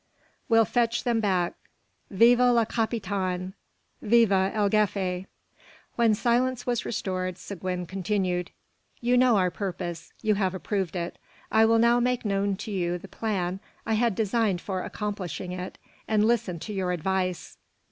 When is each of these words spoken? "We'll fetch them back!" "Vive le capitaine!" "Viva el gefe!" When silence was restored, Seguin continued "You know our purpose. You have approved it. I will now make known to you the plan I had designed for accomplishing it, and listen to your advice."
"We'll 0.49 0.65
fetch 0.65 1.03
them 1.03 1.19
back!" 1.19 1.53
"Vive 2.09 2.39
le 2.39 2.65
capitaine!" 2.65 3.53
"Viva 4.01 4.49
el 4.51 4.67
gefe!" 4.67 5.27
When 5.95 6.15
silence 6.15 6.65
was 6.65 6.85
restored, 6.87 7.37
Seguin 7.37 7.85
continued 7.85 8.49
"You 8.99 9.15
know 9.15 9.37
our 9.37 9.51
purpose. 9.51 10.11
You 10.23 10.33
have 10.33 10.55
approved 10.55 10.95
it. 10.95 11.19
I 11.51 11.65
will 11.65 11.77
now 11.77 11.99
make 11.99 12.25
known 12.25 12.55
to 12.55 12.71
you 12.71 12.97
the 12.97 13.07
plan 13.07 13.59
I 13.85 13.93
had 13.93 14.15
designed 14.15 14.59
for 14.59 14.81
accomplishing 14.81 15.51
it, 15.51 15.77
and 16.07 16.25
listen 16.25 16.57
to 16.61 16.73
your 16.73 16.91
advice." 16.93 17.57